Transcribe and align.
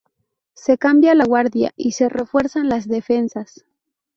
Se 0.55 0.79
cambia 0.79 1.13
la 1.13 1.25
guardia 1.25 1.73
y 1.77 1.91
se 1.91 2.09
refuerzan 2.09 2.67
las 2.69 2.87
defensas. 2.87 3.65